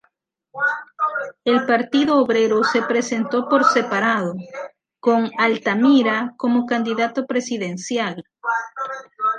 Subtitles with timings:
[1.45, 4.33] El Partido Obrero se presentó por separado,
[4.99, 8.23] con Altamira como candidato presidencial.